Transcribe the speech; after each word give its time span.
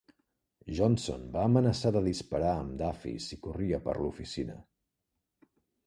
Johnson 0.79 1.27
va 1.35 1.43
amenaçar 1.51 1.91
de 1.97 2.03
disparar 2.07 2.55
amb 2.63 2.75
Duffy 2.83 3.15
si 3.29 3.41
corria 3.47 3.85
per 3.87 3.99
l'oficina. 4.03 4.61